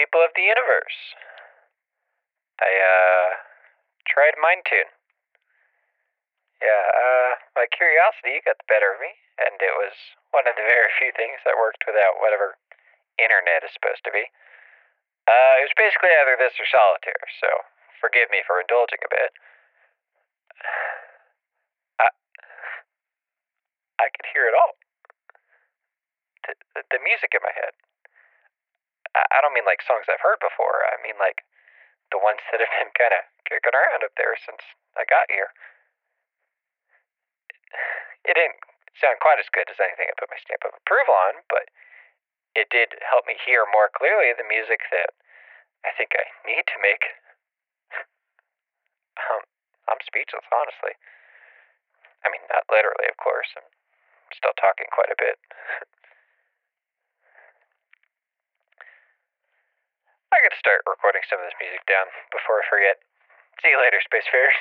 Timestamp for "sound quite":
38.98-39.40